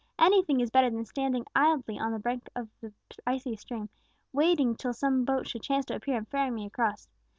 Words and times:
Anything 0.17 0.61
is 0.61 0.71
better 0.71 0.89
than 0.89 1.05
standing 1.05 1.45
idly 1.55 1.99
on 1.99 2.11
the 2.11 2.17
brink 2.17 2.49
of 2.55 2.67
the 2.79 2.91
icy 3.27 3.55
stream, 3.55 3.87
waiting 4.33 4.75
till 4.75 4.93
some 4.93 5.25
boat 5.25 5.47
should 5.47 5.61
chance 5.61 5.85
to 5.85 5.95
appear 5.95 6.17
and 6.17 6.27
ferry 6.27 6.49
me 6.49 6.65
across. 6.65 7.07